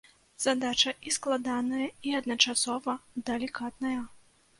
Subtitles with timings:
[0.43, 2.95] Задача і складаная, і адначасова
[3.29, 3.93] далікатная.